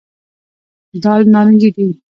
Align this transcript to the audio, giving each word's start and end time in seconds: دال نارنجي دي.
دال 1.03 1.21
نارنجي 1.33 1.69
دي. 1.75 1.87